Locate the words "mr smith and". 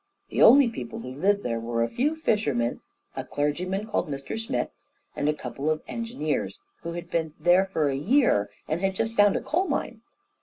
4.09-5.29